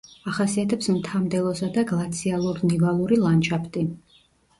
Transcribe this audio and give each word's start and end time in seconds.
ახასიათებს 0.29 0.87
მთა-მდელოსა 0.93 1.69
და 1.75 1.83
გლაციალურ-ნივალური 1.91 3.19
ლანდშაფტი. 3.27 3.85